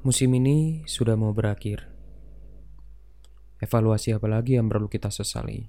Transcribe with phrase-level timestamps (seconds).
[0.00, 1.84] Musim ini sudah mau berakhir.
[3.60, 5.68] Evaluasi apa lagi yang perlu kita sesali?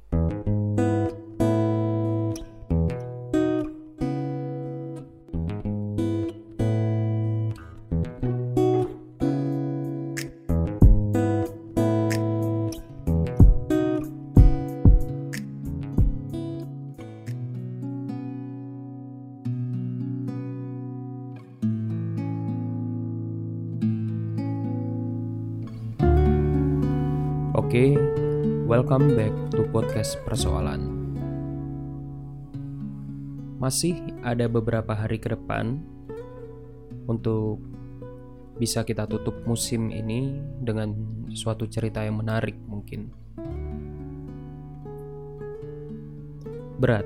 [27.52, 28.00] Oke,
[28.64, 30.88] welcome back to podcast persoalan.
[33.60, 35.84] Masih ada beberapa hari ke depan
[37.12, 37.60] untuk
[38.56, 40.96] bisa kita tutup musim ini dengan
[41.36, 43.12] suatu cerita yang menarik mungkin.
[46.80, 47.04] Berat.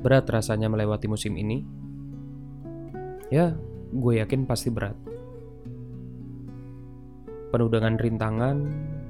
[0.00, 1.68] Berat rasanya melewati musim ini.
[3.28, 3.52] Ya,
[3.92, 5.09] gue yakin pasti berat
[7.50, 8.56] penuh dengan rintangan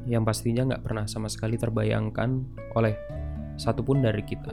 [0.08, 2.30] yang pastinya nggak pernah sama sekali terbayangkan
[2.74, 2.96] oleh
[3.60, 4.52] satupun dari kita.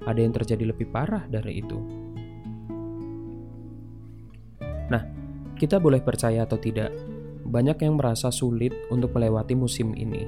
[0.06, 1.78] ada yang terjadi lebih parah dari itu.
[4.86, 5.02] Nah,
[5.58, 6.94] kita boleh percaya atau tidak,
[7.42, 10.22] banyak yang merasa sulit untuk melewati musim ini.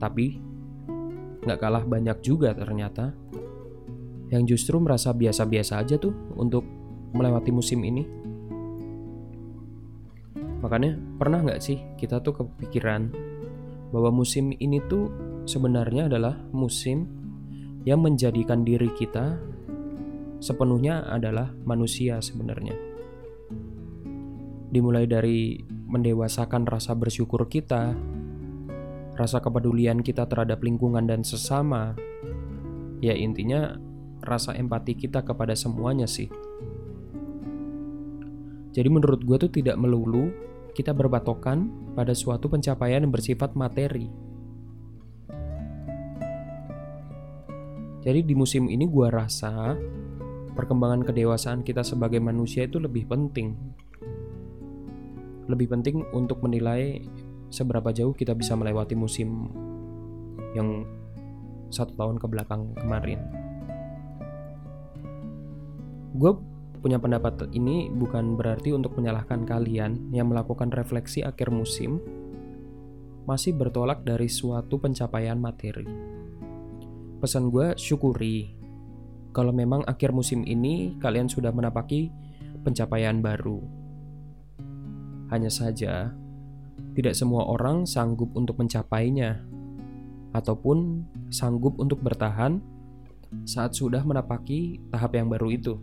[0.00, 0.40] Tapi
[1.46, 3.14] nggak kalah banyak juga ternyata
[4.34, 6.66] yang justru merasa biasa-biasa aja tuh untuk
[7.14, 8.02] melewati musim ini.
[10.60, 13.14] Makanya pernah nggak sih kita tuh kepikiran
[13.94, 15.06] bahwa musim ini tuh
[15.46, 17.06] sebenarnya adalah musim
[17.86, 19.38] yang menjadikan diri kita
[20.42, 22.74] sepenuhnya adalah manusia sebenarnya.
[24.74, 27.94] Dimulai dari mendewasakan rasa bersyukur kita,
[29.16, 31.96] rasa kepedulian kita terhadap lingkungan dan sesama,
[33.00, 33.80] ya intinya
[34.20, 36.28] rasa empati kita kepada semuanya sih.
[38.76, 40.28] Jadi menurut gue tuh tidak melulu
[40.76, 44.12] kita berbatokan pada suatu pencapaian yang bersifat materi.
[48.04, 49.74] Jadi di musim ini gue rasa
[50.52, 53.56] perkembangan kedewasaan kita sebagai manusia itu lebih penting.
[55.48, 57.00] Lebih penting untuk menilai
[57.50, 59.50] seberapa jauh kita bisa melewati musim
[60.56, 60.84] yang
[61.70, 63.20] satu tahun ke belakang kemarin.
[66.16, 66.32] Gue
[66.80, 71.98] punya pendapat ini bukan berarti untuk menyalahkan kalian yang melakukan refleksi akhir musim
[73.26, 75.84] masih bertolak dari suatu pencapaian materi.
[77.18, 78.54] Pesan gue syukuri
[79.34, 82.08] kalau memang akhir musim ini kalian sudah menapaki
[82.64, 83.60] pencapaian baru.
[85.28, 86.14] Hanya saja,
[86.96, 89.42] tidak semua orang sanggup untuk mencapainya,
[90.32, 92.60] ataupun sanggup untuk bertahan
[93.48, 95.74] saat sudah menapaki tahap yang baru itu.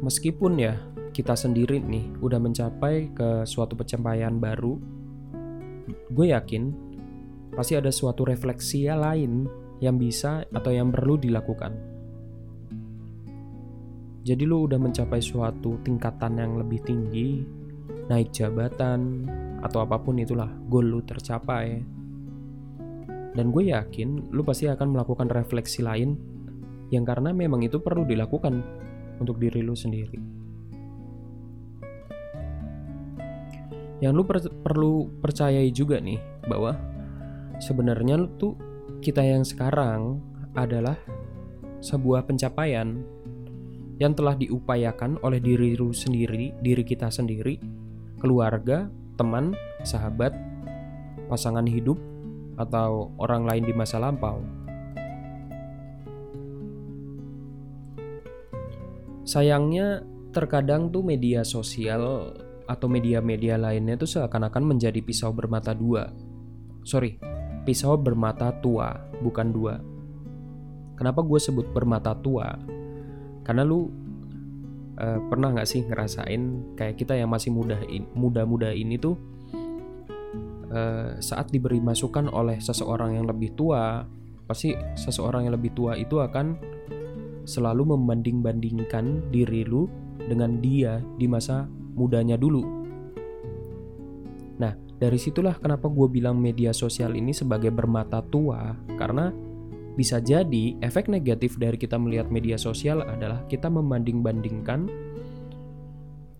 [0.00, 0.74] meskipun ya
[1.12, 4.80] kita sendiri nih udah mencapai ke suatu pencapaian baru,
[6.10, 6.72] gue yakin
[7.52, 9.44] pasti ada suatu refleksi lain
[9.80, 11.89] yang bisa atau yang perlu dilakukan.
[14.20, 17.40] Jadi lu udah mencapai suatu tingkatan yang lebih tinggi,
[18.12, 19.24] naik jabatan,
[19.64, 21.80] atau apa pun itulah goal lu tercapai.
[23.32, 26.20] Dan gue yakin lu pasti akan melakukan refleksi lain
[26.90, 28.60] yang karena memang itu perlu dilakukan
[29.22, 30.18] untuk diri lu sendiri.
[34.04, 36.76] Yang lu per perlu percayai juga nih bahwa
[37.60, 38.56] sebenarnya lu tuh
[39.00, 40.20] kita yang sekarang
[40.56, 40.96] adalah
[41.80, 43.00] sebuah pencapaian
[44.00, 47.60] yang telah diupayakan oleh diri sendiri, diri kita sendiri,
[48.16, 48.88] keluarga,
[49.20, 49.52] teman,
[49.84, 50.32] sahabat,
[51.28, 52.00] pasangan hidup,
[52.56, 54.40] atau orang lain di masa lampau.
[59.28, 60.00] Sayangnya
[60.32, 66.08] terkadang tuh media sosial atau media-media lainnya tuh seakan-akan menjadi pisau bermata dua.
[66.88, 67.20] Sorry,
[67.68, 69.76] pisau bermata tua, bukan dua.
[70.96, 72.79] Kenapa gue sebut bermata tua?
[73.42, 73.88] Karena lu
[75.00, 77.80] uh, pernah nggak sih ngerasain kayak kita yang masih muda
[78.12, 79.16] muda-muda ini tuh
[80.70, 84.06] uh, saat diberi masukan oleh seseorang yang lebih tua,
[84.46, 86.56] pasti seseorang yang lebih tua itu akan
[87.44, 89.90] selalu membanding-bandingkan diri lu
[90.20, 91.66] dengan dia di masa
[91.96, 92.62] mudanya dulu.
[94.60, 99.32] Nah, dari situlah kenapa gue bilang media sosial ini sebagai bermata tua, karena
[99.98, 104.86] bisa jadi efek negatif dari kita melihat media sosial adalah kita membanding-bandingkan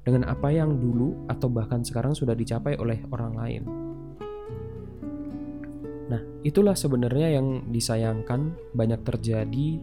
[0.07, 3.63] dengan apa yang dulu atau bahkan sekarang sudah dicapai oleh orang lain.
[6.11, 9.79] Nah, itulah sebenarnya yang disayangkan banyak terjadi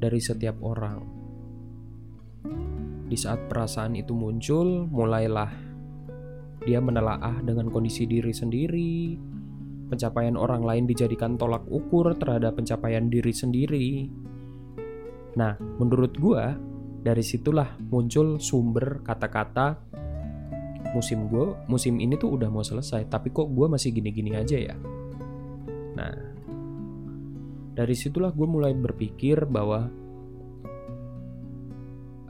[0.00, 1.00] dari setiap orang.
[3.08, 5.50] Di saat perasaan itu muncul, mulailah
[6.60, 9.16] dia menelaah dengan kondisi diri sendiri.
[9.90, 13.88] Pencapaian orang lain dijadikan tolak ukur terhadap pencapaian diri sendiri.
[15.34, 16.54] Nah, menurut gua,
[17.02, 19.90] dari situlah muncul sumber kata-kata
[20.90, 24.74] musim gue musim ini tuh udah mau selesai tapi kok gue masih gini-gini aja ya
[25.94, 26.10] nah
[27.78, 29.88] dari situlah gue mulai berpikir bahwa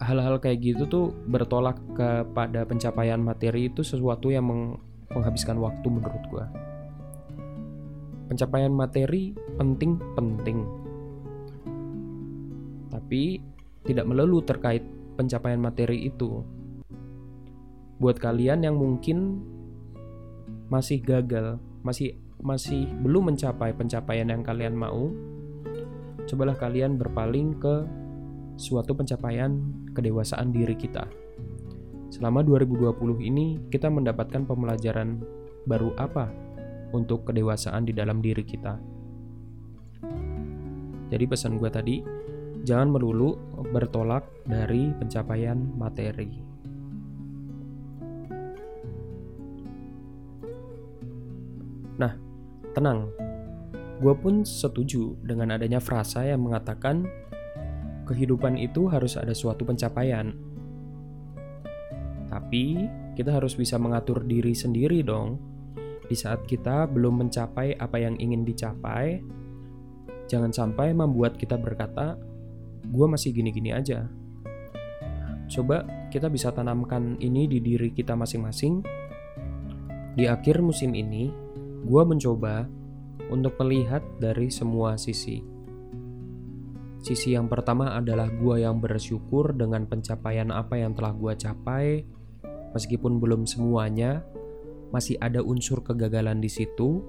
[0.00, 4.48] hal-hal kayak gitu tuh bertolak kepada pencapaian materi itu sesuatu yang
[5.12, 6.44] menghabiskan waktu menurut gue.
[8.30, 10.62] Pencapaian materi penting-penting.
[12.94, 13.42] Tapi
[13.82, 14.86] tidak melulu terkait
[15.18, 16.46] pencapaian materi itu.
[17.98, 19.42] Buat kalian yang mungkin
[20.70, 25.10] masih gagal, masih masih belum mencapai pencapaian yang kalian mau,
[26.24, 27.84] cobalah kalian berpaling ke
[28.56, 29.58] suatu pencapaian
[29.92, 31.10] kedewasaan diri kita.
[32.14, 35.18] Selama 2020 ini, kita mendapatkan pembelajaran
[35.68, 36.49] baru apa
[36.94, 38.74] untuk kedewasaan di dalam diri kita.
[41.10, 41.96] Jadi pesan gue tadi,
[42.62, 43.34] jangan melulu
[43.74, 46.30] bertolak dari pencapaian materi.
[51.98, 52.16] Nah,
[52.72, 53.10] tenang,
[54.00, 57.04] gue pun setuju dengan adanya frasa yang mengatakan
[58.08, 60.32] kehidupan itu harus ada suatu pencapaian.
[62.30, 62.86] Tapi
[63.18, 65.49] kita harus bisa mengatur diri sendiri dong.
[66.10, 69.22] Di saat kita belum mencapai apa yang ingin dicapai,
[70.26, 72.18] jangan sampai membuat kita berkata,
[72.90, 74.10] "Gue masih gini-gini aja."
[75.46, 78.82] Coba kita bisa tanamkan ini di diri kita masing-masing.
[80.18, 81.30] Di akhir musim ini,
[81.86, 82.66] gue mencoba
[83.30, 85.46] untuk melihat dari semua sisi.
[87.00, 92.02] Sisi yang pertama adalah gue yang bersyukur dengan pencapaian apa yang telah gue capai,
[92.74, 94.26] meskipun belum semuanya,
[94.90, 97.02] masih ada unsur kegagalan di situ.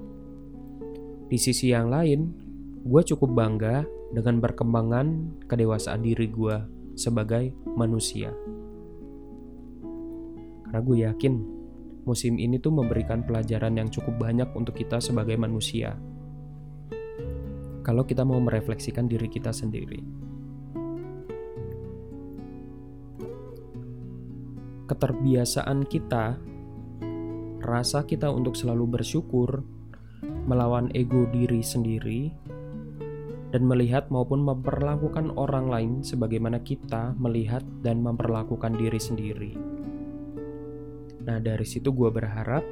[1.27, 2.33] Di sisi yang lain,
[2.81, 6.57] gue cukup bangga dengan perkembangan kedewasaan diri gue
[6.95, 8.33] sebagai manusia.
[10.67, 11.33] Karena gue yakin
[12.03, 15.95] musim ini tuh memberikan pelajaran yang cukup banyak untuk kita sebagai manusia.
[17.81, 19.99] Kalau kita mau merefleksikan diri kita sendiri.
[24.85, 26.50] Keterbiasaan kita,
[27.71, 29.63] rasa kita untuk selalu bersyukur,
[30.43, 32.35] melawan ego diri sendiri,
[33.55, 39.51] dan melihat maupun memperlakukan orang lain sebagaimana kita melihat dan memperlakukan diri sendiri.
[41.23, 42.63] Nah, dari situ gue berharap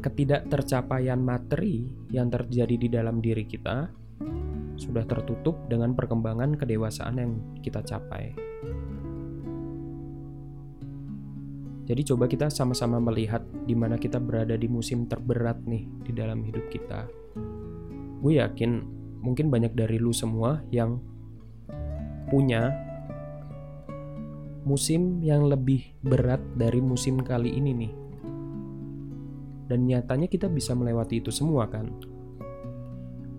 [0.00, 3.92] ketidaktercapaian materi yang terjadi di dalam diri kita
[4.74, 8.34] sudah tertutup dengan perkembangan kedewasaan yang kita capai.
[11.84, 16.40] Jadi coba kita sama-sama melihat di mana kita berada di musim terberat nih di dalam
[16.40, 17.04] hidup kita.
[18.24, 18.80] Gue yakin
[19.20, 20.96] mungkin banyak dari lu semua yang
[22.32, 22.72] punya
[24.64, 27.92] musim yang lebih berat dari musim kali ini nih.
[29.68, 31.92] Dan nyatanya kita bisa melewati itu semua kan.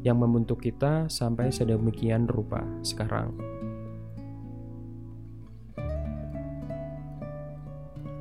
[0.06, 3.55] Yang membentuk kita sampai sedemikian rupa sekarang.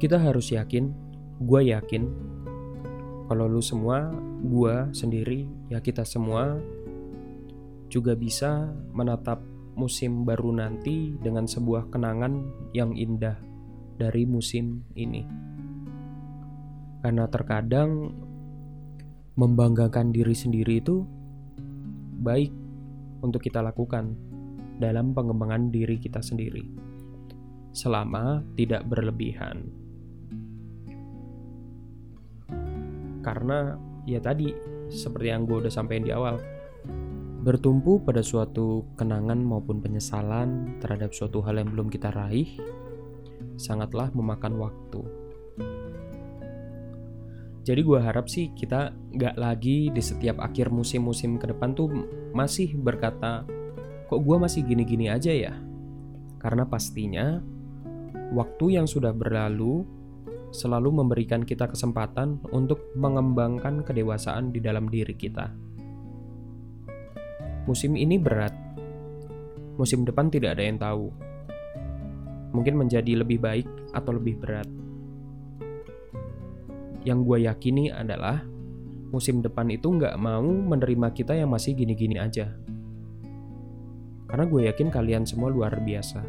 [0.02, 0.90] Kita harus yakin,
[1.40, 2.02] gue yakin,
[3.24, 4.12] kalau lu semua,
[4.44, 6.60] gue sendiri, ya kita semua
[7.88, 9.40] juga bisa menatap
[9.74, 12.44] musim baru nanti dengan sebuah kenangan
[12.76, 13.38] yang indah
[13.96, 15.24] dari musim ini.
[17.00, 18.12] Karena terkadang
[19.34, 21.04] membanggakan diri sendiri itu
[22.22, 22.52] baik
[23.24, 24.14] untuk kita lakukan
[24.78, 26.66] dalam pengembangan diri kita sendiri,
[27.72, 29.83] selama tidak berlebihan.
[33.24, 34.52] Karena ya tadi,
[34.92, 36.36] seperti yang gue udah sampaikan di awal,
[37.44, 42.56] Bertumpu pada suatu kenangan maupun penyesalan terhadap suatu hal yang belum kita raih,
[43.60, 45.04] sangatlah memakan waktu.
[47.68, 51.92] Jadi gue harap sih kita gak lagi di setiap akhir musim-musim ke depan tuh
[52.32, 53.44] masih berkata,
[54.08, 55.52] kok gue masih gini-gini aja ya?
[56.40, 57.44] Karena pastinya
[58.32, 59.84] waktu yang sudah berlalu
[60.54, 65.50] selalu memberikan kita kesempatan untuk mengembangkan kedewasaan di dalam diri kita.
[67.66, 68.54] Musim ini berat.
[69.74, 71.10] Musim depan tidak ada yang tahu.
[72.54, 74.68] Mungkin menjadi lebih baik atau lebih berat.
[77.02, 78.46] Yang gue yakini adalah
[79.10, 82.54] musim depan itu nggak mau menerima kita yang masih gini-gini aja.
[84.30, 86.22] Karena gue yakin kalian semua luar biasa.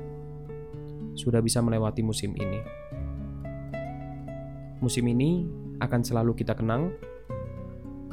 [1.14, 2.85] Sudah bisa melewati musim ini.
[4.86, 5.50] Musim ini
[5.82, 6.94] akan selalu kita kenang